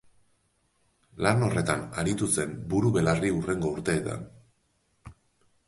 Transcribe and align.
Lan 1.25 1.43
horretan 1.47 1.83
aritu 2.03 2.29
zen 2.39 2.57
buru-belarri 2.73 3.31
hurrengo 3.37 3.75
urteetan. 3.77 4.27